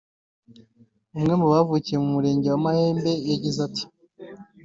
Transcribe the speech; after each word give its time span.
umwe 1.17 1.33
mu 1.39 1.47
bavukiye 1.53 1.97
mu 2.03 2.09
murenge 2.15 2.47
wa 2.49 2.59
Mahembe 2.65 3.11
yagize 3.29 3.59
ati 3.67 3.83